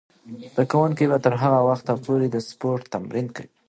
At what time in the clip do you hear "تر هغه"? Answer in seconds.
1.25-1.59